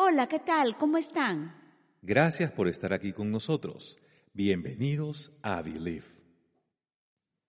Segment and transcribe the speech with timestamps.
[0.00, 0.76] Hola, ¿qué tal?
[0.76, 1.56] ¿Cómo están?
[2.02, 3.98] Gracias por estar aquí con nosotros.
[4.32, 6.04] Bienvenidos a Believe.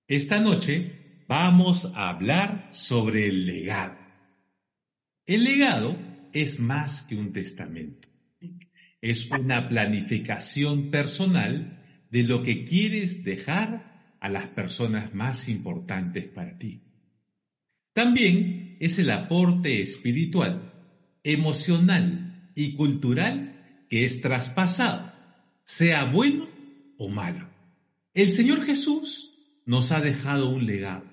[0.08, 4.00] Esta noche vamos a hablar sobre el legado.
[5.28, 5.96] El legado
[6.34, 8.08] es más que un testamento.
[9.00, 16.58] Es una planificación personal de lo que quieres dejar a las personas más importantes para
[16.58, 16.82] ti.
[17.94, 20.74] También es el aporte espiritual,
[21.24, 22.26] emocional
[22.60, 25.12] y cultural que es traspasado,
[25.64, 26.48] sea bueno
[26.98, 27.50] o malo.
[28.14, 29.34] El Señor Jesús
[29.66, 31.06] nos ha dejado un legado,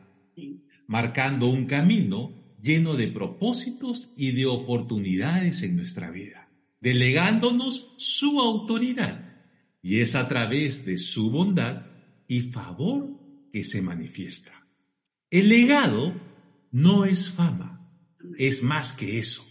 [0.87, 6.49] marcando un camino lleno de propósitos y de oportunidades en nuestra vida,
[6.81, 9.45] delegándonos su autoridad,
[9.83, 11.87] y es a través de su bondad
[12.27, 13.09] y favor
[13.53, 14.67] que se manifiesta.
[15.31, 16.13] El legado
[16.73, 17.89] no es fama,
[18.37, 19.47] es más que eso.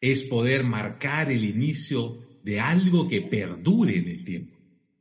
[0.00, 4.56] Es poder marcar el inicio de algo que perdure en el tiempo.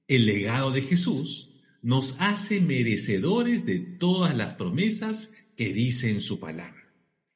[0.07, 1.49] El legado de Jesús
[1.81, 6.93] nos hace merecedores de todas las promesas que dice en su palabra.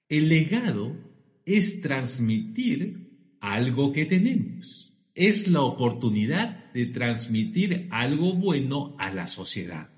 [0.10, 0.98] El legado
[1.46, 4.94] es transmitir algo que tenemos.
[5.16, 9.90] Es la oportunidad de transmitir algo bueno a la sociedad.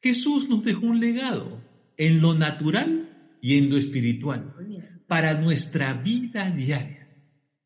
[0.00, 1.62] Jesús nos dejó un legado
[1.96, 4.51] en lo natural y en lo espiritual
[5.12, 7.06] para nuestra vida diaria,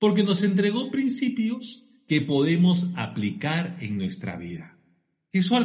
[0.00, 4.76] porque nos entregó principios que podemos aplicar en nuestra vida.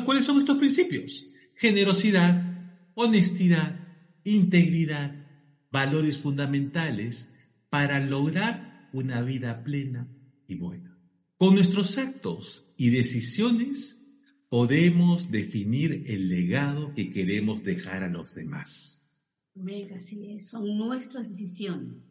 [0.05, 1.25] ¿Cuáles son estos principios?
[1.55, 3.79] Generosidad, honestidad,
[4.23, 5.25] integridad,
[5.71, 7.27] valores fundamentales
[7.71, 10.07] para lograr una vida plena
[10.47, 10.99] y buena.
[11.35, 13.99] Con nuestros actos y decisiones
[14.49, 19.00] podemos definir el legado que queremos dejar a los demás.
[19.53, 22.07] Mira, así es, son nuestras decisiones.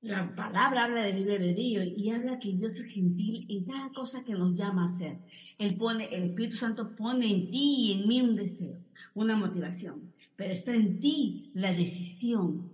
[0.00, 4.32] La palabra habla de libre y habla que Dios es gentil en cada cosa que
[4.32, 5.18] nos llama a hacer.
[5.58, 8.78] Él pone, el Espíritu Santo pone en ti y en mí un deseo,
[9.14, 12.70] una motivación, pero está en ti la decisión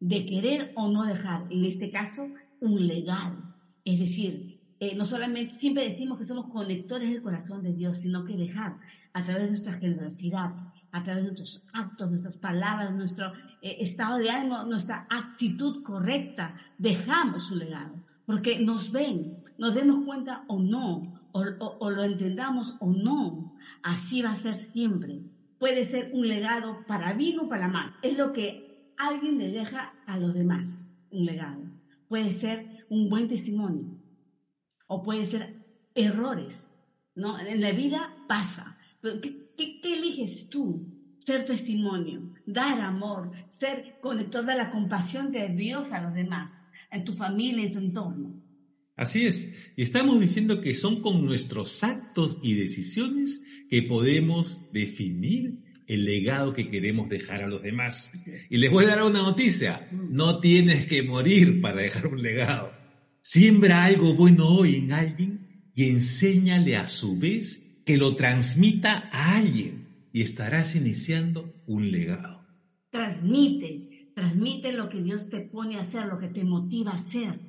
[0.00, 2.26] de querer o no dejar, en este caso,
[2.60, 3.36] un legado.
[3.84, 8.24] Es decir, eh, no solamente siempre decimos que somos conectores del corazón de Dios, sino
[8.24, 8.78] que dejar
[9.12, 10.54] a través de nuestra generosidad,
[10.92, 13.32] a través de nuestros actos, nuestras palabras, nuestro
[13.62, 17.94] eh, estado de ánimo, nuestra actitud correcta, dejamos su legado,
[18.26, 24.32] porque nos ven, nos demos cuenta o no, o, lo entendamos o no, así va
[24.32, 25.22] a ser siempre.
[25.58, 29.94] Puede ser un legado para bien o para mal, es lo que alguien le deja
[30.06, 31.62] a los demás, un legado.
[32.08, 33.96] Puede ser un buen testimonio
[34.86, 35.64] o puede ser
[35.94, 36.78] errores,
[37.14, 37.38] ¿no?
[37.38, 38.76] En la vida pasa.
[39.02, 40.86] ¿Qué, ¿Qué, eliges tú?
[41.18, 47.04] Ser testimonio, dar amor, ser conector de la compasión de Dios a los demás, en
[47.04, 48.42] tu familia, en tu entorno.
[48.96, 55.62] Así es, y estamos diciendo que son con nuestros actos y decisiones que podemos definir
[55.86, 58.10] el legado que queremos dejar a los demás.
[58.50, 60.14] Y les voy a dar una noticia, mm.
[60.14, 62.72] no tienes que morir para dejar un legado.
[63.20, 69.36] Siembra algo bueno hoy en alguien y enséñale a su vez que lo transmita a
[69.36, 72.46] alguien y estarás iniciando un legado.
[72.90, 77.40] Transmite, transmite lo que Dios te pone a hacer, lo que te motiva a hacer.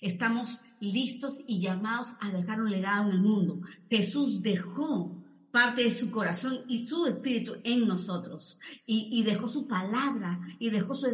[0.00, 3.60] Estamos listos y llamados a dejar un legado en el mundo.
[3.88, 5.22] Jesús dejó
[5.52, 8.58] parte de su corazón y su espíritu en nosotros.
[8.86, 11.06] Y, dejó su palabra y dejó su,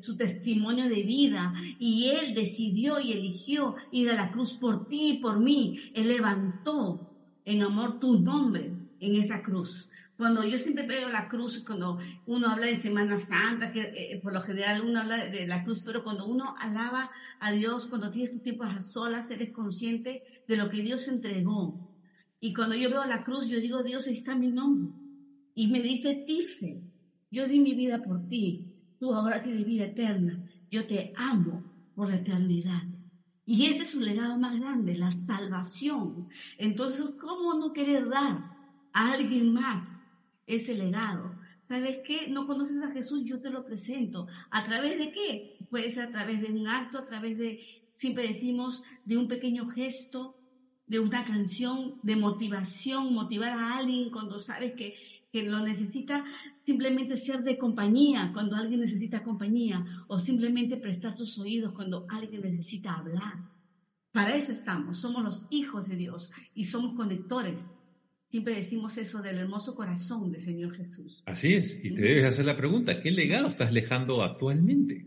[0.00, 1.52] su, testimonio de vida.
[1.78, 5.78] Y Él decidió y eligió ir a la cruz por ti y por mí.
[5.94, 7.15] Él levantó
[7.46, 9.88] en amor tu nombre en esa cruz.
[10.16, 14.32] Cuando yo siempre veo la cruz, cuando uno habla de Semana Santa, que eh, por
[14.32, 18.32] lo general uno habla de, la cruz, pero cuando uno alaba a Dios, cuando tienes
[18.32, 21.94] tu tiempo a solas, eres consciente de lo que Dios entregó.
[22.40, 24.92] Y cuando yo veo la cruz, yo digo, Dios, ahí está mi nombre.
[25.54, 26.82] Y me dice, Tirce,
[27.30, 31.62] yo di mi vida por ti, tú ahora tienes vida eterna, yo te amo
[31.94, 32.95] por la eternidad.
[33.46, 36.28] Y ese es su legado más grande, la salvación.
[36.58, 38.56] Entonces, ¿cómo no querer dar
[38.92, 40.10] a alguien más
[40.48, 41.32] ese legado?
[41.62, 42.26] ¿Sabes qué?
[42.28, 44.26] No conoces a Jesús, yo te lo presento.
[44.50, 45.56] ¿A través de qué?
[45.70, 47.60] Puede ser a través de un acto, a través de,
[47.92, 50.36] siempre decimos, de un pequeño gesto,
[50.88, 54.96] de una canción, de motivación, motivar a alguien cuando sabes que
[55.36, 56.24] que lo necesita
[56.58, 62.40] simplemente ser de compañía cuando alguien necesita compañía o simplemente prestar tus oídos cuando alguien
[62.40, 63.44] necesita hablar.
[64.12, 67.76] Para eso estamos, somos los hijos de Dios y somos conectores.
[68.30, 71.22] Siempre decimos eso del hermoso corazón del Señor Jesús.
[71.26, 75.06] Así es, y te debes hacer la pregunta, ¿qué legado estás dejando actualmente?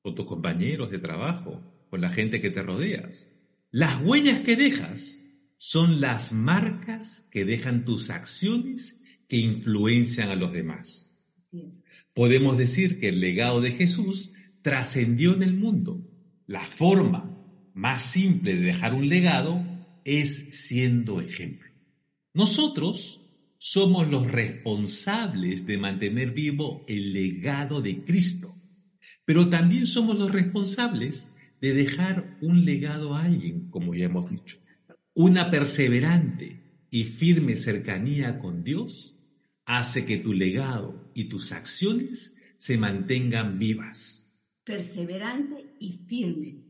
[0.00, 1.60] Con tus compañeros de trabajo,
[1.90, 3.30] con la gente que te rodeas.
[3.70, 5.22] Las huellas que dejas
[5.58, 8.99] son las marcas que dejan tus acciones
[9.30, 11.16] que influencian a los demás.
[12.14, 16.04] Podemos decir que el legado de Jesús trascendió en el mundo.
[16.48, 17.38] La forma
[17.72, 19.64] más simple de dejar un legado
[20.04, 21.70] es siendo ejemplo.
[22.34, 23.20] Nosotros
[23.56, 28.56] somos los responsables de mantener vivo el legado de Cristo,
[29.24, 31.30] pero también somos los responsables
[31.60, 34.58] de dejar un legado a alguien, como ya hemos dicho.
[35.14, 36.58] Una perseverante
[36.90, 39.18] y firme cercanía con Dios
[39.78, 44.28] hace que tu legado y tus acciones se mantengan vivas.
[44.64, 46.64] Perseverante y firme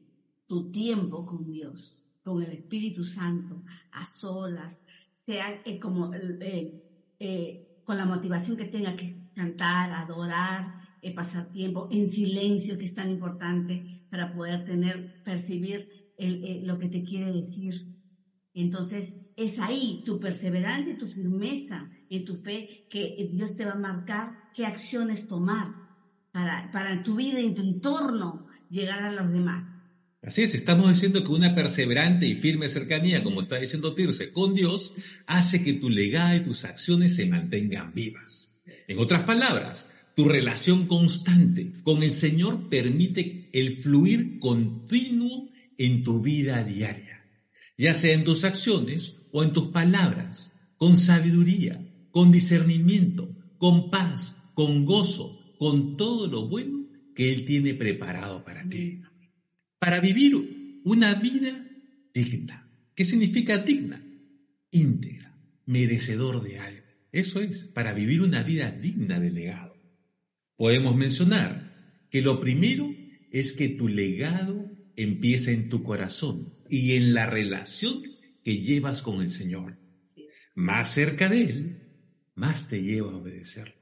[0.46, 3.62] tu tiempo con Dios, con el Espíritu Santo,
[3.92, 6.82] a solas, sea eh, como eh,
[7.18, 10.80] eh, con la motivación que tenga que cantar, adorar,
[11.14, 15.88] pasar tiempo en silencio, que es tan importante para poder tener, percibir
[16.62, 17.86] lo que te quiere decir.
[18.54, 23.72] Entonces, es ahí tu perseverancia y tu firmeza en tu fe que Dios te va
[23.72, 25.68] a marcar qué acciones tomar
[26.32, 29.64] para, para tu vida y tu entorno llegar a los demás.
[30.22, 34.54] Así es, estamos diciendo que una perseverante y firme cercanía, como está diciendo Tirce, con
[34.54, 34.92] Dios,
[35.26, 38.52] hace que tu legado y tus acciones se mantengan vivas.
[38.86, 45.48] En otras palabras, tu relación constante con el Señor permite el fluir continuo
[45.78, 47.09] en tu vida diaria,
[47.80, 54.36] ya sea en tus acciones o en tus palabras, con sabiduría, con discernimiento, con paz,
[54.54, 59.00] con gozo, con todo lo bueno que Él tiene preparado para ti
[59.80, 61.66] para vivir una vida
[62.14, 62.70] digna.
[62.94, 64.04] ¿Qué significa digna?
[64.70, 65.34] Íntegra,
[65.66, 66.86] merecedor de algo.
[67.10, 69.74] Eso es, para vivir una vida digna de legado.
[70.56, 72.94] Podemos mencionar que lo primero
[73.32, 74.59] es que tu legado
[74.96, 78.02] empieza en tu corazón y en la relación
[78.44, 79.78] que llevas con el Señor.
[80.54, 81.90] Más cerca de Él,
[82.34, 83.74] más te lleva a obedecerlo.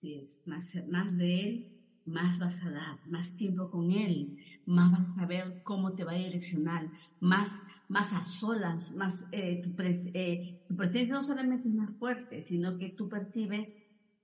[0.00, 4.90] Sí, es, más, más de Él, más vas a dar, más tiempo con Él, más
[4.92, 6.90] vas a saber cómo te va a direccionar,
[7.20, 7.48] más,
[7.88, 12.90] más a solas, más eh, tu, eh, presencia no solamente es más fuerte, sino que
[12.90, 13.68] tú percibes,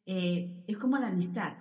[0.07, 1.59] eh, es como la amistad,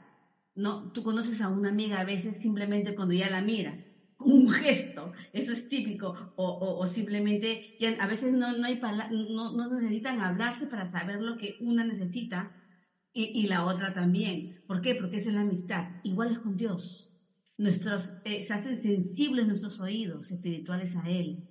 [0.56, 0.92] ¿no?
[0.92, 3.95] Tú conoces a una amiga a veces simplemente cuando ya la miras,
[4.26, 9.52] un gesto, eso es típico, o, o, simplemente, ya a veces no, no, hay no,
[9.54, 12.52] no necesitan hablarse para saber lo que una necesita,
[13.18, 14.62] y, la otra también.
[14.68, 14.94] ¿Por qué?
[14.94, 15.88] Porque es la amistad.
[16.04, 17.14] Igual es con Dios.
[17.58, 21.48] Nuestros, eh, se hacen sensibles nuestros oídos espirituales a Él.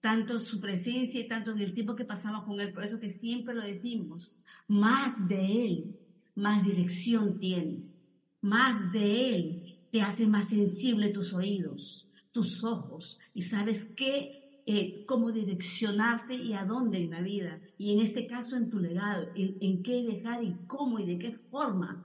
[0.00, 2.72] Tanto su presencia y tanto en el tiempo que pasamos con Él.
[2.72, 4.32] Por eso que siempre lo decimos.
[4.68, 5.98] Más de Él,
[6.36, 8.06] más dirección tienes.
[8.40, 13.18] Más de Él te hace más sensible tus oídos, tus ojos.
[13.34, 17.58] Y sabes qué eh, cómo direccionarte y a dónde en la vida.
[17.78, 21.32] Y en este caso en tu legado, en, qué dejar y cómo y de qué
[21.32, 22.04] forma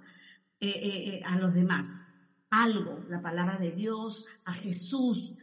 [0.61, 1.87] eh, eh, a los demás.
[2.49, 5.35] Algo, la palabra de Dios, a Jesús,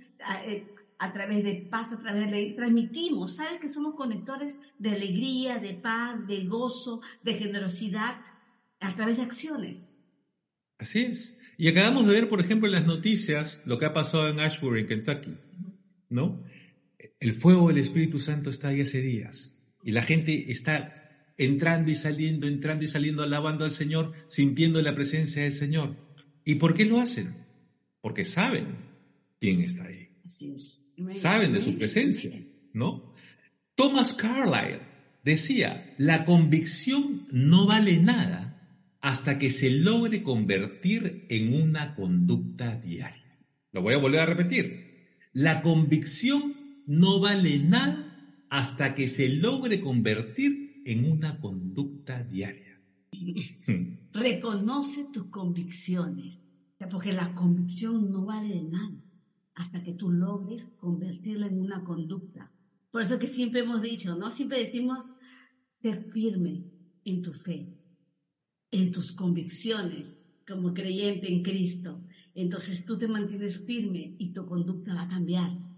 [0.98, 3.36] a, través de paz, a través de transmitimos.
[3.36, 8.18] Sabes que somos conectores de alegría, de paz, de gozo, de generosidad,
[8.80, 9.94] a través de acciones.
[10.80, 11.36] Así es.
[11.58, 14.78] Y acabamos de ver, por ejemplo, en las noticias lo que ha pasado en Ashburn,
[14.78, 15.36] en Kentucky,
[16.08, 16.42] ¿no?
[17.20, 21.94] El fuego del Espíritu Santo está ahí hace días y la gente está entrando y
[21.94, 25.96] saliendo, entrando y saliendo, alabando al Señor, sintiendo la presencia del Señor.
[26.46, 27.34] ¿Y por qué lo hacen?
[28.00, 28.76] Porque saben
[29.38, 30.08] quién está ahí.
[31.10, 33.14] Saben de su presencia, ¿no?
[33.74, 34.80] Thomas Carlyle
[35.24, 38.49] decía, la convicción no vale nada
[39.00, 43.38] hasta que se logre convertir en una conducta diaria.
[43.72, 45.18] Lo voy a volver a repetir.
[45.32, 52.80] La convicción no vale nada hasta que se logre convertir en una conducta diaria.
[54.12, 56.46] Reconoce tus convicciones,
[56.90, 59.00] porque la convicción no vale de nada
[59.54, 62.50] hasta que tú logres convertirla en una conducta.
[62.90, 64.30] Por eso que siempre hemos dicho, ¿no?
[64.30, 65.14] Siempre decimos,
[65.80, 66.64] ser firme
[67.04, 67.68] en tu fe,
[68.70, 72.00] en tus convicciones como creyente en Cristo.
[72.34, 75.70] Entonces tú te mantienes firme y tu conducta va a cambiar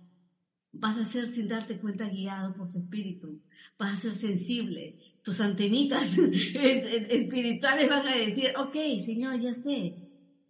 [0.72, 3.42] Vas a ser sin darte cuenta guiado por su espíritu.
[3.78, 4.96] Vas a ser sensible.
[5.22, 6.16] Tus antenitas
[6.54, 9.94] espirituales van a decir, ok, Señor, ya sé.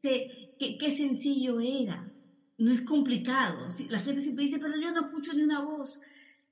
[0.00, 2.08] sé qué, qué sencillo era.
[2.56, 3.66] No es complicado.
[3.90, 6.00] La gente siempre dice, pero yo no escucho ni una voz.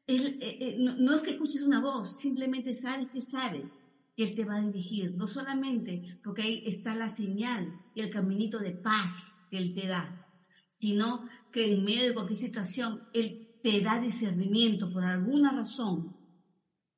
[0.09, 3.80] Eh, eh, no, no, es que escuches una voz, simplemente sabes que sabes
[4.25, 5.15] Él te va a dirigir.
[5.17, 9.87] No solamente porque ahí está la señal y el caminito de paz que Él te
[9.87, 10.27] da,
[10.69, 16.17] sino que en medio de cualquier situación Él te da discernimiento por alguna razón,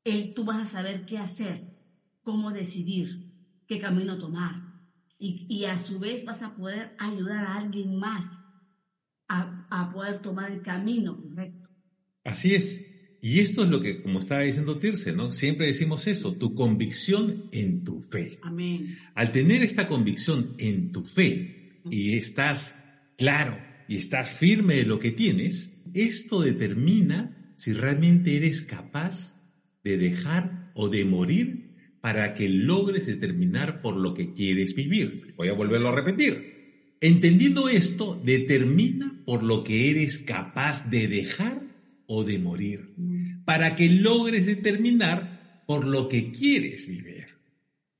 [0.04, 1.76] Él, tú vas a saber qué hacer,
[2.22, 3.32] cómo decidir,
[3.66, 4.72] qué camino tomar.
[5.18, 8.24] Y, y a su vez vas a poder ayudar a alguien más
[9.28, 11.68] a, a poder tomar el camino correcto.
[12.24, 12.91] Así es.
[13.24, 15.30] Y esto es lo que, como estaba diciendo Tirce, ¿no?
[15.30, 18.40] Siempre decimos eso, tu convicción en tu fe.
[18.42, 18.98] Amén.
[19.14, 22.74] Al tener esta convicción en tu fe y estás
[23.16, 29.40] claro y estás firme de lo que tienes, esto determina si realmente eres capaz
[29.84, 35.32] de dejar o de morir para que logres determinar por lo que quieres vivir.
[35.36, 36.96] Voy a volverlo a repetir.
[37.00, 41.61] Entendiendo esto, determina por lo que eres capaz de dejar
[42.06, 42.94] o de morir,
[43.44, 47.26] para que logres determinar por lo que quieres vivir.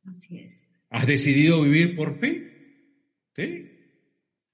[0.04, 0.68] Así es.
[0.90, 2.50] ¿Has decidido vivir por fe?
[3.34, 3.68] ¿Sí?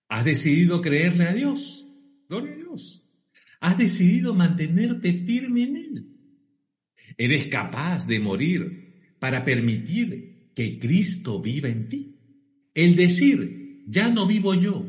[0.08, 1.86] ¿Has decidido creerle a Dios?
[2.28, 3.04] Gloria a Dios.
[3.60, 6.06] ¿Has decidido mantenerte firme en Él?
[7.16, 12.16] ¿Eres capaz de morir para permitir que Cristo viva en ti?
[12.74, 14.86] El decir, ya no vivo yo,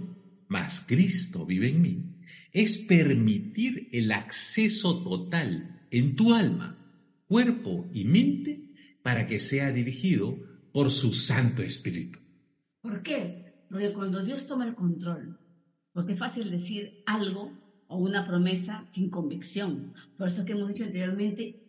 [0.47, 2.08] mas Cristo vive en mí,
[2.51, 6.77] es permitir el acceso total en tu alma,
[7.27, 10.37] cuerpo y mente para que sea dirigido
[10.71, 12.19] por su Santo Espíritu.
[12.81, 13.65] ¿Por qué?
[13.69, 15.39] Porque cuando Dios toma el control,
[15.93, 17.51] porque es fácil decir algo
[17.87, 19.93] o una promesa sin convicción.
[20.17, 21.63] Por eso que hemos dicho anteriormente,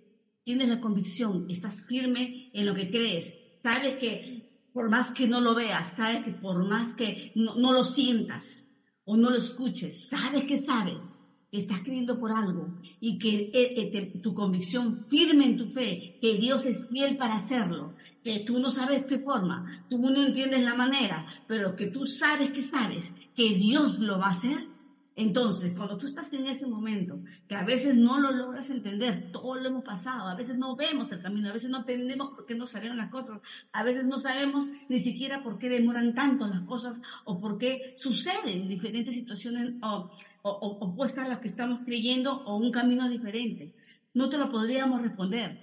[0.45, 5.41] tienes la convicción, estás firme en lo que crees, sabes que por más que no
[5.41, 8.70] lo veas, sabes que por más que no, no lo sientas
[9.05, 11.03] o no lo escuches, sabes que sabes
[11.51, 16.19] que estás creyendo por algo y que eh, eh, tu convicción firme en tu fe,
[16.21, 20.63] que Dios es fiel para hacerlo, que tú no sabes qué forma, tú no entiendes
[20.63, 24.69] la manera, pero que tú sabes que sabes que Dios lo va a hacer.
[25.17, 29.57] Entonces, cuando tú estás en ese momento, que a veces no lo logras entender, todo
[29.57, 32.55] lo hemos pasado, a veces no vemos el camino, a veces no entendemos por qué
[32.55, 33.41] no salieron las cosas,
[33.73, 37.95] a veces no sabemos ni siquiera por qué demoran tanto las cosas o por qué
[37.99, 40.11] suceden diferentes situaciones o,
[40.43, 43.75] o- o- opuestas a las que estamos creyendo o un camino diferente.
[44.15, 45.59] No te lo podríamos responder,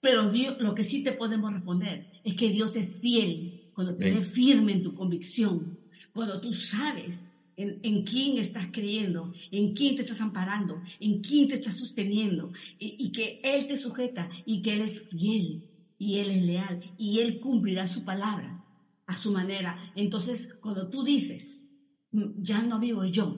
[0.00, 4.08] pero Dios, lo que sí te podemos responder es que Dios es fiel cuando te
[4.08, 5.78] eres firme en tu convicción,
[6.12, 11.56] cuando tú sabes en, quién estás creyendo, en quién te estás amparando, en quién te
[11.56, 15.64] estás sosteniendo, y, que Él te sujeta y que Él es fiel
[15.98, 18.64] y Él es leal y Él cumplirá su palabra
[19.06, 19.92] a su manera.
[19.96, 21.66] Entonces, cuando tú dices,
[22.12, 23.36] "Mm, ya no vivo yo,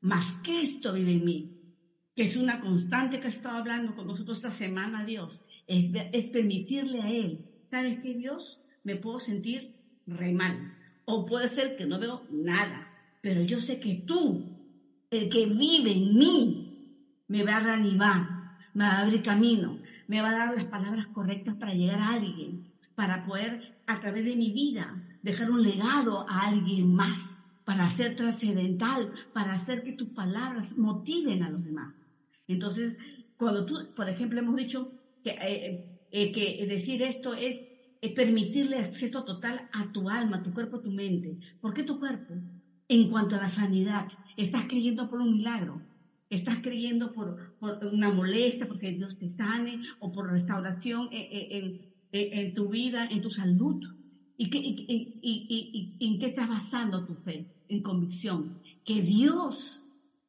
[0.00, 1.50] mas Cristo vive en mí,
[2.16, 6.28] que es una constante que ha estado hablando con nosotros esta semana, Dios, es, es
[6.28, 8.60] permitirle a Él, ¿sabes qué, Dios?
[8.82, 12.91] Me puedo sentir re mal, o puede ser que no veo nada,
[13.22, 14.44] pero yo sé que tú,
[15.10, 16.68] el que vive en mí,
[17.28, 21.06] me va a reanimar, me va a abrir camino, me va a dar las palabras
[21.06, 26.28] correctas para llegar a alguien, para poder, a través de mi vida, dejar un legado
[26.28, 27.20] a alguien más,
[27.64, 32.12] para ser trascendental, para hacer que tus palabras motiven a los demás.
[32.48, 32.98] Entonces,
[33.36, 37.60] cuando tú, por ejemplo, hemos dicho que, eh, eh, que decir esto es,
[38.00, 41.38] es permitirle acceso total a tu alma, a tu cuerpo, a tu mente.
[41.60, 42.34] ¿Por qué tu cuerpo?
[42.88, 45.80] En cuanto a la sanidad, estás creyendo por un milagro,
[46.28, 47.54] estás creyendo por,
[47.92, 53.82] una molestia, porque Dios te sane, o por restauración en, tu vida, en tu salud.
[54.36, 57.46] ¿Y, qué- y en qué estás basando tu fe?
[57.68, 58.58] En convicción.
[58.84, 59.82] Que Dios,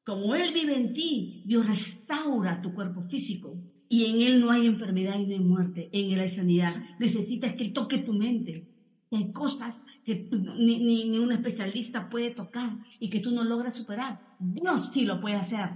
[0.05, 3.57] como Él vive en ti, Dios restaura tu cuerpo físico.
[3.89, 6.75] Y en Él no hay enfermedad y no hay muerte, en Él hay sanidad.
[6.99, 8.72] Necesitas que Él toque tu mente.
[9.17, 13.77] Hay cosas que ni, ni, ni un especialista puede tocar y que tú no logras
[13.77, 14.19] superar.
[14.39, 15.69] Dios sí lo puede hacer.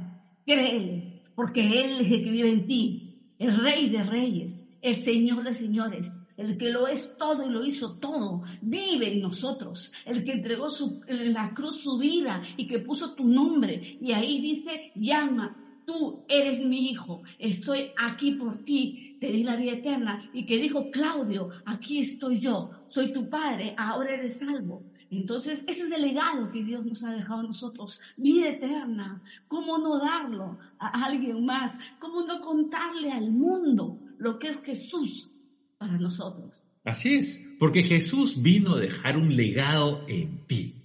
[0.45, 5.43] Créele, porque Él es el que vive en ti, el Rey de Reyes, el Señor
[5.43, 10.23] de Señores, el que lo es todo y lo hizo todo, vive en nosotros, el
[10.23, 13.97] que entregó su, en la cruz su vida y que puso tu nombre.
[13.99, 19.55] Y ahí dice, llama, tú eres mi hijo, estoy aquí por ti, te di la
[19.55, 20.29] vida eterna.
[20.33, 24.83] Y que dijo, Claudio, aquí estoy yo, soy tu padre, ahora eres salvo.
[25.09, 29.23] Entonces, ese es el legado que Dios nos ha dejado a nosotros, vida eterna.
[29.47, 31.73] ¿Cómo no darlo a alguien más?
[31.99, 35.29] ¿Cómo no contarle al mundo lo que es Jesús
[35.77, 36.61] para nosotros?
[36.83, 40.75] Así es, porque Jesús vino a dejar un legado en ti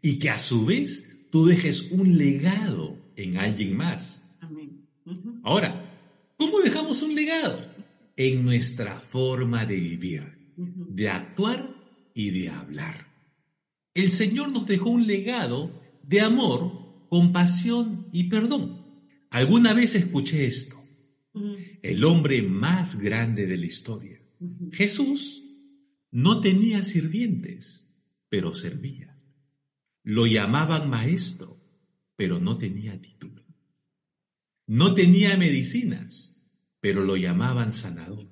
[0.00, 4.24] y que a su vez tú dejes un legado en alguien más.
[5.42, 7.66] Ahora, ¿cómo dejamos un legado?
[8.16, 11.74] En nuestra forma de vivir, de actuar
[12.14, 13.06] y de hablar.
[13.94, 18.84] El Señor nos dejó un legado de amor compasión y perdón.
[19.30, 20.76] Alguna vez escuché esto.
[21.82, 24.20] El hombre más grande de la historia.
[24.72, 25.44] Jesús,
[26.10, 27.86] no tenía sirvientes,
[28.28, 29.16] pero servía.
[30.02, 31.60] Lo llamaban maestro,
[32.16, 33.37] pero no tenía título.
[34.68, 36.38] No tenía medicinas,
[36.80, 38.28] pero lo llamaban sanador.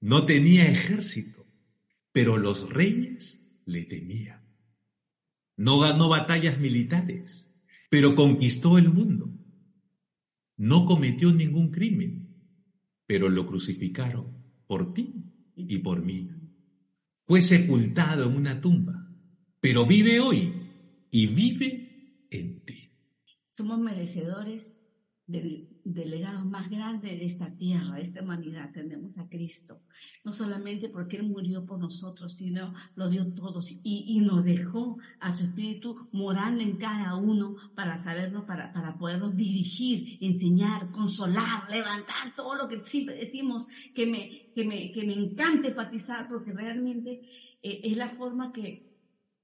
[0.00, 1.46] No tenía ejército,
[2.10, 4.42] pero los reyes le temían.
[5.56, 7.54] No ganó batallas militares,
[7.88, 9.32] pero conquistó el mundo.
[10.56, 12.44] No cometió ningún crimen,
[13.06, 15.14] pero lo crucificaron por ti
[15.54, 16.30] y por mí.
[17.26, 19.08] Fue sepultado en una tumba,
[19.60, 20.52] pero vive hoy
[21.12, 22.90] y vive en ti.
[23.52, 24.81] Somos merecedores
[25.26, 28.70] del, del legado más grande de esta tierra, de esta humanidad.
[28.72, 29.80] Tenemos a Cristo.
[30.24, 34.98] No solamente porque Él murió por nosotros, sino lo dio todos y, y nos dejó
[35.20, 41.70] a su Espíritu morando en cada uno para sabernos, para, para podernos dirigir, enseñar, consolar,
[41.70, 46.52] levantar, todo lo que siempre decimos que me, que me, que me encanta enfatizar porque
[46.52, 47.22] realmente
[47.62, 48.92] eh, es la forma que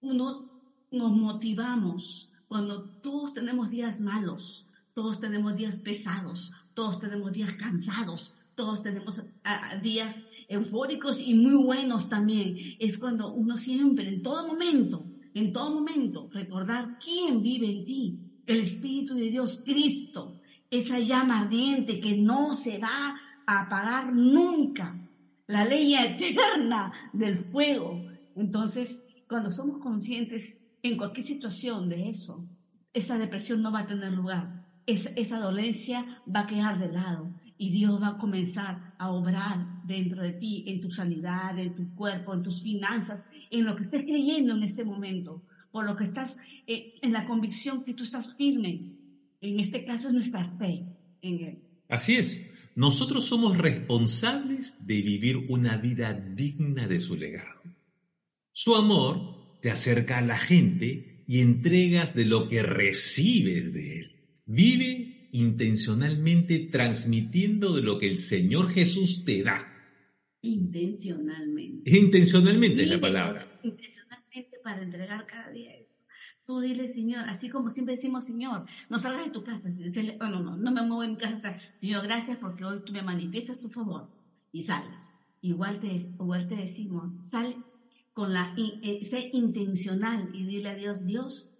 [0.00, 0.50] uno
[0.90, 4.66] nos motivamos cuando todos tenemos días malos,
[4.98, 11.54] todos tenemos días pesados, todos tenemos días cansados, todos tenemos ah, días eufóricos y muy
[11.54, 12.56] buenos también.
[12.80, 18.18] Es cuando uno siempre, en todo momento, en todo momento, recordar quién vive en ti,
[18.44, 24.98] el Espíritu de Dios, Cristo, esa llama ardiente que no se va a apagar nunca,
[25.46, 28.04] la ley eterna del fuego.
[28.34, 32.44] Entonces, cuando somos conscientes en cualquier situación de eso,
[32.92, 34.57] esa depresión no va a tener lugar,
[34.88, 36.04] es- esa dolencia
[36.34, 40.64] va a quedar de lado y Dios va a comenzar a obrar dentro de ti,
[40.66, 44.62] en tu sanidad, en tu cuerpo, en tus finanzas, en lo que estés creyendo en
[44.62, 48.92] este momento, por lo que estás, eh, en la convicción que tú estás firme.
[49.40, 50.84] En este caso es nuestra fe
[51.22, 51.58] en Él.
[51.88, 57.60] Así es, nosotros somos responsables de vivir una vida digna de su legado.
[58.52, 64.17] Su amor te acerca a la gente y entregas de lo que recibes de él.
[64.50, 69.58] Vive intencionalmente transmitiendo de lo que el Señor Jesús te da.
[70.40, 71.98] Intencionalmente.
[71.98, 73.46] Intencionalmente es la palabra.
[73.62, 75.98] Intencionalmente para entregar cada día eso.
[76.46, 79.68] Tú dile, Señor, así como siempre decimos, Señor, no salgas de tu casa.
[80.20, 81.58] Oh, no, no, no me muevo en mi casa.
[81.76, 84.08] Señor, gracias porque hoy tú me manifiestas tu favor
[84.50, 85.12] y salgas.
[85.42, 87.54] Igual te, igual te decimos, sal
[88.14, 91.50] con la, eh, sé intencional y dile a Dios, Dios,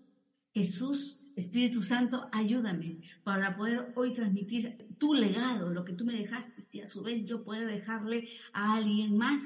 [0.54, 6.62] Jesús, Espíritu Santo, ayúdame para poder hoy transmitir tu legado, lo que tú me dejaste,
[6.72, 9.40] y a su vez yo pueda dejarle a alguien más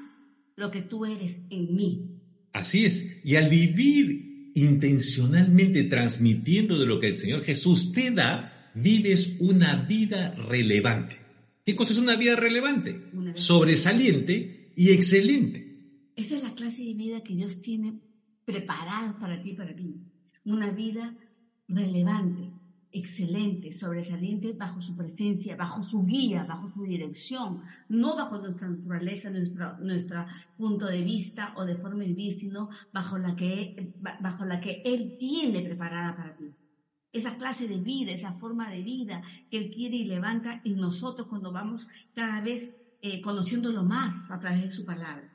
[0.55, 2.19] lo que tú eres en mí.
[2.51, 8.71] Así es, y al vivir intencionalmente transmitiendo de lo que el Señor Jesús te da,
[8.75, 11.17] vives una vida relevante.
[11.65, 13.09] ¿Qué cosa es una vida relevante?
[13.13, 16.11] Una Sobresaliente y excelente.
[16.15, 17.99] Esa es la clase de vida que Dios tiene
[18.45, 19.95] preparada para ti y para mí.
[20.45, 21.15] Una vida
[21.73, 22.51] relevante,
[22.93, 29.31] excelente, sobresaliente bajo su presencia, bajo su guía, bajo su dirección, no bajo nuestra naturaleza,
[29.31, 34.45] nuestro nuestra punto de vista o de forma de vivir, sino bajo la que, bajo
[34.45, 36.51] la que Él tiene preparada para ti.
[37.11, 41.27] Esa clase de vida, esa forma de vida que Él quiere y levanta en nosotros
[41.27, 45.33] cuando vamos cada vez eh, conociéndolo más a través de su palabra.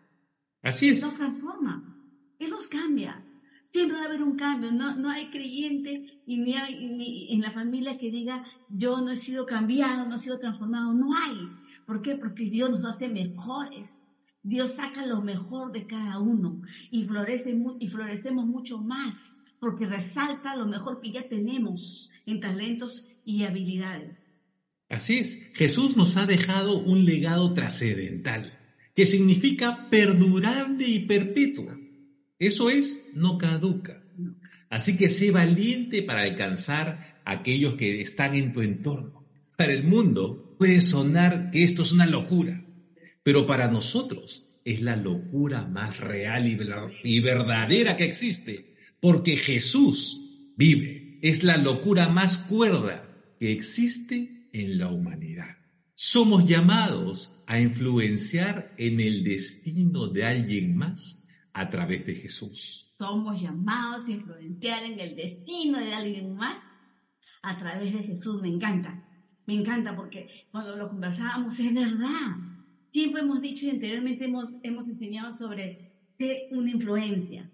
[0.62, 1.03] Así es.
[1.03, 1.96] Nos transforma,
[2.38, 3.24] Él nos cambia.
[3.70, 4.72] Siempre va a haber un cambio.
[4.72, 9.11] No, no hay creyente y ni hay ni en la familia que diga yo no
[9.11, 10.94] he sido cambiado, no he sido transformado.
[10.94, 11.37] No hay.
[11.87, 12.16] ¿Por qué?
[12.16, 14.04] Porque Dios nos hace mejores.
[14.42, 20.57] Dios saca lo mejor de cada uno y, florece, y florecemos mucho más porque resalta
[20.57, 24.16] lo mejor que ya tenemos en talentos y habilidades.
[24.88, 25.38] Así es.
[25.54, 28.59] Jesús nos ha dejado un legado trascendental,
[28.94, 31.88] que significa perdurable y perpetuo.
[32.38, 34.03] Eso es, no caduca.
[34.70, 39.27] Así que sé valiente para alcanzar a aquellos que están en tu entorno.
[39.57, 42.64] Para el mundo puede sonar que esto es una locura,
[43.22, 50.20] pero para nosotros es la locura más real y verdadera que existe, porque Jesús
[50.57, 51.18] vive.
[51.22, 53.09] Es la locura más cuerda
[53.40, 55.57] que existe en la humanidad.
[55.94, 61.17] Somos llamados a influenciar en el destino de alguien más
[61.58, 62.94] a través de Jesús.
[62.98, 66.62] Somos llamados a influenciar en el destino de alguien más
[67.42, 68.40] a través de Jesús.
[68.40, 69.04] Me encanta,
[69.44, 72.36] me encanta porque cuando lo conversábamos es verdad.
[72.92, 77.50] Siempre hemos dicho y anteriormente hemos, hemos enseñado sobre ser una influencia.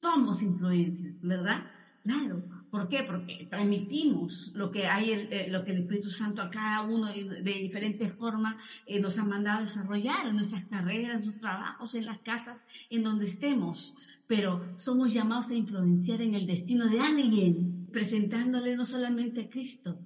[0.00, 1.64] Somos influencias, ¿verdad?
[2.02, 3.02] Claro, ¿Por qué?
[3.02, 7.40] Porque transmitimos lo que hay, eh, lo que el Espíritu Santo a cada uno de,
[7.42, 12.18] diferentes formas eh, nos ha mandado desarrollar en nuestras carreras, en nuestros trabajos, en las
[12.20, 13.94] casas, en donde estemos.
[14.26, 19.98] Pero somos llamados a influenciar en el destino de alguien, presentándole no solamente a Cristo,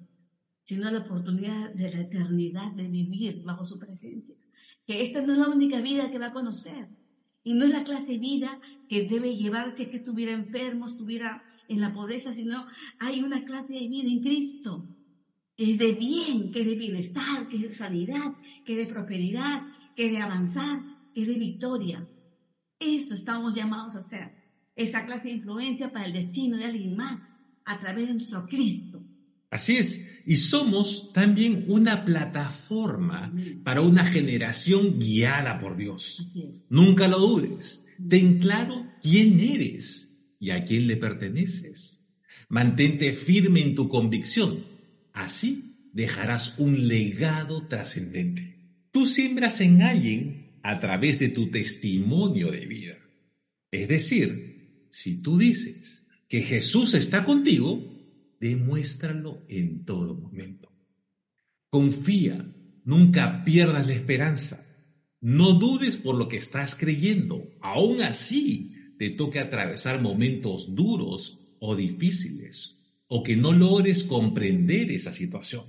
[0.62, 4.37] sino la oportunidad de la eternidad de vivir bajo su presencia.
[4.87, 6.88] Que esta no es la única vida que va a conocer.
[7.44, 10.87] Y no es la clase de vida que debe llevar si es que estuviera enfermo,
[10.87, 12.66] estuviera en la pobreza, sino
[12.98, 14.88] hay una clase de vida en Cristo,
[15.57, 18.92] que es de bien, que es de bienestar, que es de sanidad, que es de
[18.92, 19.62] prosperidad,
[19.96, 20.83] que es de avanzar,
[21.14, 22.09] que es de victoria.
[22.78, 24.33] Esto estamos llamados a hacer,
[24.74, 29.02] esa clase de influencia para el destino de alguien más, a través de nuestro Cristo.
[29.52, 36.26] Así es, y somos también una plataforma para una generación guiada por Dios.
[36.70, 40.08] Nunca lo dudes, ten claro quién eres
[40.40, 42.08] y a quién le perteneces.
[42.48, 44.64] Mantente firme en tu convicción,
[45.12, 48.56] así dejarás un legado trascendente.
[48.90, 52.96] Tú siembras en alguien a través de tu testimonio de vida.
[53.70, 57.92] Es decir, si tú dices que Jesús está contigo,
[58.42, 60.68] demuéstralo en todo momento.
[61.70, 62.44] Confía,
[62.85, 64.66] nunca pierdas la esperanza.
[65.20, 67.44] No dudes por lo que estás creyendo.
[67.61, 72.76] Aún así, te toque atravesar momentos duros o difíciles,
[73.07, 75.66] o que no logres comprender esa situación.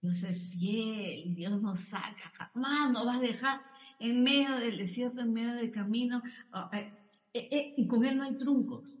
[0.00, 3.60] Dios es fiel, Dios nos saca, jamás nos va a dejar
[4.00, 6.20] en medio del desierto, en medio del camino.
[6.50, 6.92] Ah, eh,
[7.32, 8.92] eh, eh, y con Él no hay truncos,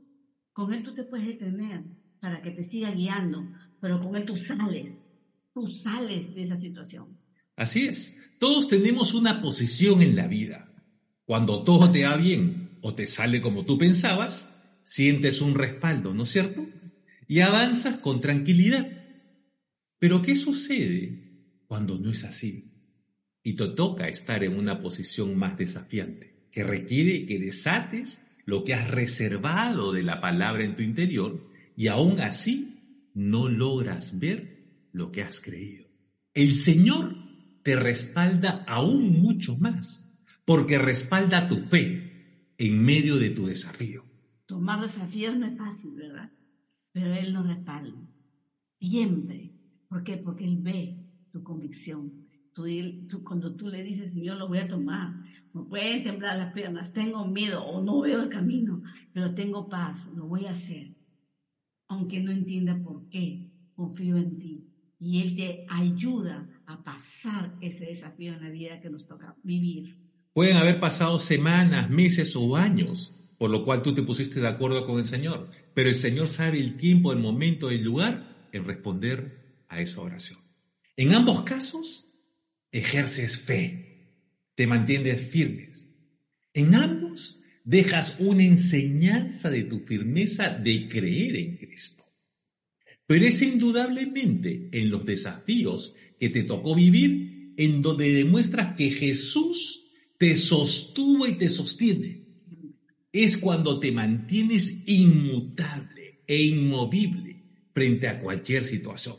[0.52, 1.82] con Él tú te puedes detener
[2.22, 5.04] para que te siga guiando, pero con Él tú sales,
[5.52, 7.18] tú sales de esa situación.
[7.56, 10.72] Así es, todos tenemos una posición en la vida.
[11.24, 14.48] Cuando todo te va bien o te sale como tú pensabas,
[14.84, 16.64] sientes un respaldo, ¿no es cierto?
[17.26, 18.86] Y avanzas con tranquilidad.
[19.98, 22.70] Pero ¿qué sucede cuando no es así?
[23.42, 28.74] Y te toca estar en una posición más desafiante, que requiere que desates lo que
[28.74, 35.10] has reservado de la palabra en tu interior y aún así no logras ver lo
[35.10, 35.86] que has creído.
[36.34, 37.14] El Señor
[37.62, 40.08] te respalda aún mucho más,
[40.44, 44.04] porque respalda tu fe en medio de tu desafío.
[44.46, 46.30] Tomar desafíos no es fácil, ¿verdad?
[46.92, 47.98] Pero Él nos respalda.
[48.78, 49.52] Siempre.
[49.88, 50.16] ¿Por qué?
[50.16, 50.98] Porque Él ve
[51.30, 52.26] tu convicción.
[53.24, 55.14] cuando tú le dices, Señor, lo voy a tomar,
[55.54, 58.82] me pueden temblar las piernas, tengo miedo o no veo el camino,
[59.12, 60.94] pero tengo paz, lo voy a hacer
[61.92, 64.66] aunque no entienda por qué, confío en ti.
[64.98, 69.98] Y Él te ayuda a pasar ese desafío en la vida que nos toca vivir.
[70.32, 74.86] Pueden haber pasado semanas, meses o años, por lo cual tú te pusiste de acuerdo
[74.86, 79.64] con el Señor, pero el Señor sabe el tiempo, el momento, el lugar en responder
[79.68, 80.40] a esa oración.
[80.96, 82.06] En ambos casos,
[82.70, 84.14] ejerces fe,
[84.54, 85.90] te mantienes firmes.
[86.54, 92.04] En ambos, dejas una enseñanza de tu firmeza de creer en Cristo.
[93.06, 99.82] Pero es indudablemente en los desafíos que te tocó vivir en donde demuestras que Jesús
[100.18, 102.22] te sostuvo y te sostiene.
[103.12, 107.42] Es cuando te mantienes inmutable e inmovible
[107.74, 109.16] frente a cualquier situación.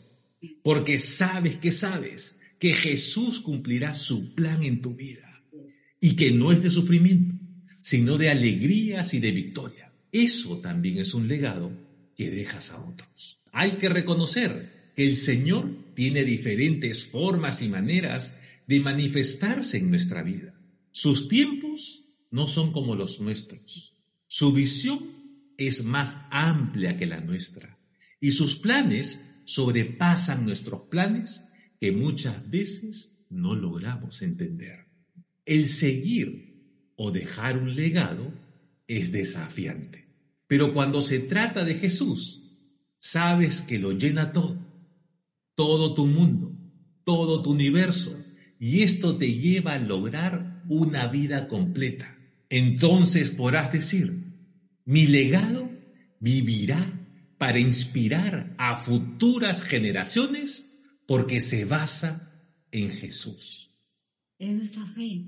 [0.64, 5.30] Porque sabes que sabes que Jesús cumplirá su plan en tu vida
[6.00, 7.36] y que no es de sufrimiento,
[7.84, 9.92] sino de alegrías y de victoria.
[10.10, 11.70] Eso también es un legado
[12.16, 13.42] que dejas a otros.
[13.52, 18.34] Hay que reconocer que el Señor tiene diferentes formas y maneras
[18.68, 20.58] de manifestarse en nuestra vida.
[20.92, 23.94] Sus tiempos no son como los nuestros.
[24.28, 27.78] Su visión es más amplia que la nuestra
[28.22, 31.44] y sus planes sobrepasan nuestros planes
[31.82, 34.88] que muchas veces no logramos entender.
[35.46, 36.53] El seguir
[36.96, 38.34] o dejar un legado
[38.88, 40.08] es desafiante.
[40.48, 42.44] Pero cuando se trata de Jesús,
[42.98, 44.60] sabes que lo llena todo,
[45.56, 46.52] todo tu mundo,
[47.04, 48.18] todo tu universo,
[48.60, 52.18] y esto te lleva a lograr una vida completa.
[52.50, 54.24] Entonces podrás decir,
[54.86, 55.70] mi legado
[56.20, 57.00] vivirá
[57.38, 60.70] para inspirar a futuras generaciones
[61.08, 62.32] porque se basa
[62.72, 63.70] en Jesús.
[64.40, 65.26] En nuestra fe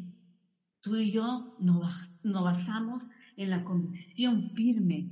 [0.86, 3.04] Tú y yo nos, basamos
[3.38, 5.10] en la convicción firme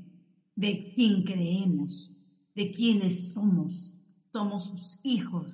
[0.56, 2.16] de quién creemos,
[2.54, 4.00] de quiénes somos.
[4.32, 5.48] Somos sus hijos,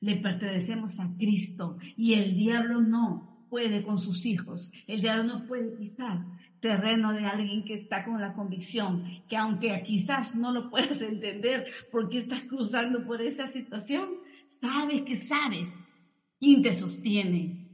[0.00, 3.46] le pertenecemos a Cristo y el diablo no.
[3.48, 4.70] puede con sus hijos.
[4.86, 6.26] El diablo no puede pisar
[6.60, 11.64] terreno de alguien que está con la convicción que aunque quizás no lo puedas entender
[11.90, 14.10] porque estás cruzando por esa situación,
[14.46, 15.70] sabes que sabes
[16.38, 17.70] quién te sostiene.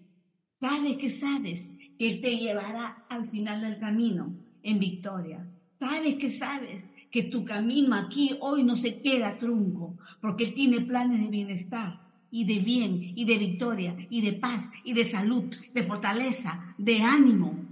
[0.60, 5.46] Sabes que sabes que te llevará al final del camino en victoria.
[5.78, 10.80] Sabes que sabes que tu camino aquí hoy no se queda trunco, porque Él tiene
[10.80, 15.44] planes de bienestar y de bien y de victoria y de paz y de salud,
[15.72, 17.66] de fortaleza, de ánimo.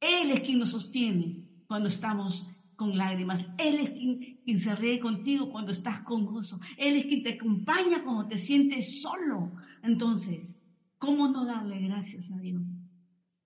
[0.00, 3.44] Él es quien nos sostiene cuando estamos con lágrimas.
[3.58, 6.60] Él es quien, quien, se ríe contigo cuando estás con gozo.
[6.76, 9.50] Él es quien te acompaña cuando te sientes solo.
[9.82, 10.60] Entonces,
[10.98, 12.78] ¿cómo no darle gracias a Dios?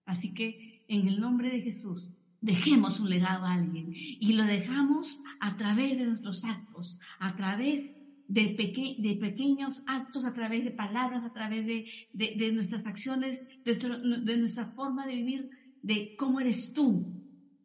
[0.04, 2.10] Así que, en el nombre de Jesús,
[2.40, 7.96] dejemos un legado a alguien y lo dejamos a través de nuestros actos, a través
[8.28, 14.36] de, de pequeños actos, a través de palabras, a través de, de, nuestras acciones, de,
[14.38, 15.50] nuestra forma de vivir,
[15.82, 17.06] de cómo eres tú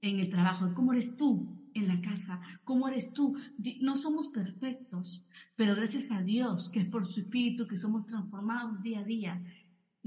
[0.02, 3.36] en el trabajo, cómo eres tú en la casa, cómo eres tú.
[3.82, 8.82] No somos perfectos, pero gracias a Dios, que es por su espíritu que somos transformados
[8.84, 9.44] día a día,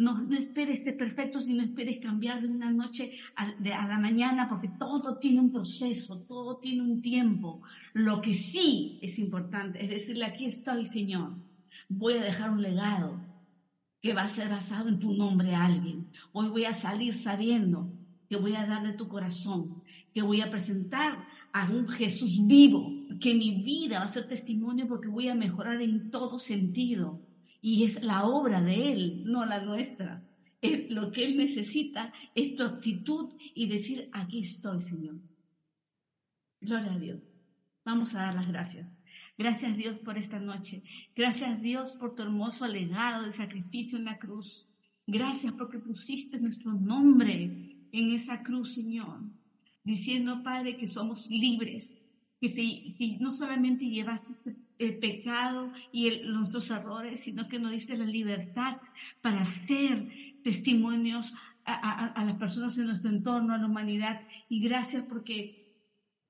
[0.00, 4.48] no, no esperes ser perfecto, sino esperes cambiar de una noche a, a, la mañana,
[4.48, 7.60] porque todo tiene un proceso, todo tiene un tiempo.
[7.92, 11.36] Lo que sí es importante es decirle, aquí estoy, Señor,
[11.90, 13.20] voy a dejar un legado
[14.00, 16.08] que va a ser basado en tu nombre a alguien.
[16.32, 17.92] Hoy voy a salir sabiendo
[18.26, 19.82] que voy a darle tu corazón,
[20.14, 24.88] que voy a presentar a un Jesús vivo, que mi vida va a ser testimonio
[24.88, 27.20] porque voy a mejorar en todo sentido
[27.61, 30.23] y es la obra de Él, no la nuestra.
[30.61, 35.16] Es lo que Él necesita es tu actitud y decir, aquí estoy, Señor.
[36.61, 37.20] Gloria a Dios.
[37.85, 38.94] Vamos a dar las gracias.
[39.38, 40.83] Gracias Dios por esta noche.
[41.16, 44.66] Gracias Dios por tu hermoso legado de sacrificio en la cruz.
[45.07, 49.20] Gracias porque pusiste nuestro nombre en esa cruz, Señor.
[49.83, 56.71] Diciendo, Padre, que somos libres, que, que no solamente llevaste este el pecado y nuestros
[56.71, 58.79] errores, sino que nos diste la libertad
[59.21, 60.09] para ser
[60.43, 64.23] testimonios a, las personas en nuestro entorno, a la humanidad.
[64.49, 65.61] Y gracias porque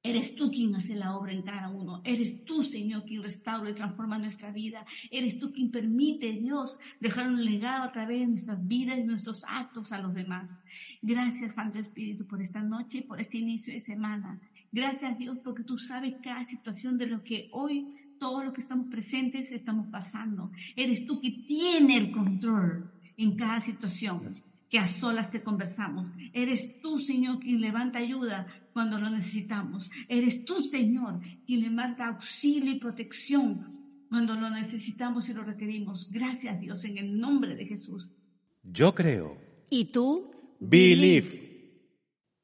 [0.02, 2.00] Eres tú quien hace la obra en cada uno.
[2.04, 4.86] Eres tú, Señor, quien restaura y transforma nuestra vida.
[5.10, 9.44] Eres tú quien permite, Dios, dejar un legado a través de nuestras vidas y nuestros
[9.46, 10.62] actos a los demás.
[11.02, 14.40] Gracias, Santo Espíritu, por esta noche y por este inicio de semana.
[14.72, 18.86] Gracias, Dios, porque tú sabes cada situación de lo que hoy todos los que estamos
[18.88, 20.52] presentes estamos pasando.
[20.76, 24.30] Eres tú que tiene el control en cada situación
[24.68, 26.06] que a solas te conversamos.
[26.32, 29.90] Eres tú, Señor, quien levanta ayuda cuando lo necesitamos.
[30.08, 36.08] Eres tú, Señor, quien levanta auxilio y protección cuando lo necesitamos y lo requerimos.
[36.12, 38.08] Gracias, Dios, en el nombre de Jesús.
[38.62, 39.36] Yo creo.
[39.70, 40.30] ¿Y tú?
[40.60, 41.50] Believe.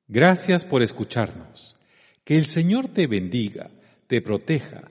[0.09, 1.77] Gracias por escucharnos.
[2.25, 3.71] Que el Señor te bendiga,
[4.09, 4.91] te proteja,